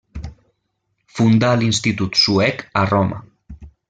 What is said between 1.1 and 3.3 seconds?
Fundà l'Institut Suec a Roma.